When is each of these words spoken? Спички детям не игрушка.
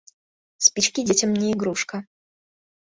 Спички 0.65 1.03
детям 1.05 1.31
не 1.33 1.51
игрушка. 1.51 2.05